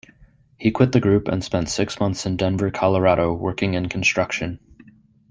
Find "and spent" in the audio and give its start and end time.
1.27-1.69